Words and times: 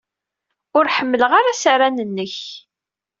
Ur 0.77 0.85
ḥemmleɣ 0.95 1.31
ara 1.39 1.51
asaran-nnek. 1.53 2.35